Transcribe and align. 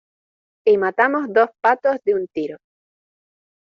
y 0.65 0.79
matamos 0.79 1.31
dos 1.31 1.51
patos 1.61 1.97
de 2.03 2.15
un 2.15 2.25
tiro. 2.27 2.57